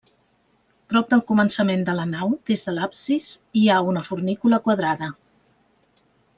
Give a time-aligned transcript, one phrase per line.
[0.93, 3.29] Prop del començament de la nau, des de l'absis,
[3.63, 5.15] hi ha una fornícula quadrada.